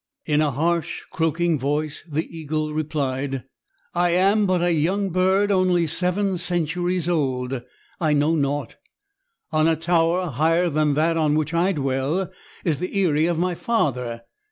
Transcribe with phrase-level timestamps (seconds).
[0.25, 3.43] In a harsh croaking voice, the eagle replied,
[3.93, 7.61] "I am but a young bird, only seven centuries old.
[7.99, 8.77] I know naught.
[9.51, 12.31] On a tower higher than that on which I dwell,
[12.65, 14.23] is the eyrie of my father.